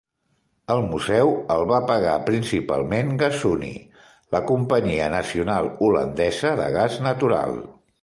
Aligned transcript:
El 0.75 0.79
museu 0.93 1.33
el 1.55 1.65
va 1.71 1.81
pagar 1.91 2.15
principalment 2.31 3.13
Gasunie, 3.21 3.85
la 4.39 4.43
companyia 4.55 5.13
nacional 5.21 5.73
holandesa 5.91 6.59
de 6.65 6.71
gas 6.81 7.03
natural. 7.11 7.59